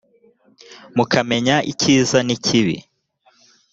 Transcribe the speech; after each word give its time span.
mukamenya 0.95 1.55
icyiza 1.71 2.17
n 2.27 2.29
ikibi 2.35 2.77